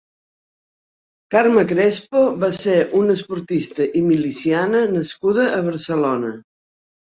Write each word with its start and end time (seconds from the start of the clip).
Carme 1.35 1.63
Crespo 1.71 2.23
va 2.45 2.49
ser 2.61 2.79
una 3.01 3.19
esportista 3.19 3.89
i 4.03 4.03
miliciana 4.09 4.85
nascuda 4.99 5.49
a 5.63 5.65
Barcelona. 5.73 6.37